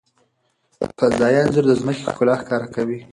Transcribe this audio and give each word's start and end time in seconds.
فضايي 0.99 1.37
انځور 1.41 1.65
د 1.67 1.71
ځمکې 1.81 2.01
ښکلا 2.07 2.35
ښکاره 2.41 2.67
کوي. 2.75 2.99